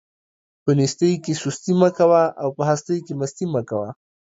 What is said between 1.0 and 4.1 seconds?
کې سستي او په هستۍ کې مستي مه کوه.